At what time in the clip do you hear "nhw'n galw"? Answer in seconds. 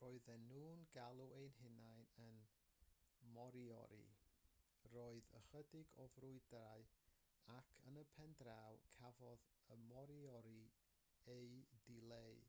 0.48-1.20